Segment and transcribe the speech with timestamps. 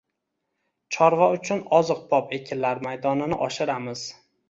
[0.95, 4.13] chorva uchun ozuqabop ekinlar maydonini oshiramiz.